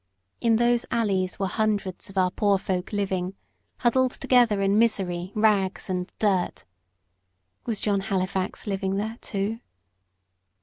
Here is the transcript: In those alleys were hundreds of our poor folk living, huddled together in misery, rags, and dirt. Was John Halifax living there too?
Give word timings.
In 0.39 0.55
those 0.55 0.83
alleys 0.89 1.37
were 1.37 1.45
hundreds 1.45 2.09
of 2.09 2.17
our 2.17 2.31
poor 2.31 2.57
folk 2.57 2.91
living, 2.91 3.35
huddled 3.81 4.09
together 4.13 4.59
in 4.59 4.79
misery, 4.79 5.31
rags, 5.35 5.91
and 5.91 6.11
dirt. 6.17 6.65
Was 7.67 7.79
John 7.79 7.99
Halifax 7.99 8.65
living 8.65 8.95
there 8.95 9.19
too? 9.21 9.59